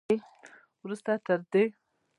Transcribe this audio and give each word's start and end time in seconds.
وروسته 0.83 1.11
تر 1.25 1.39
دې 1.51 1.63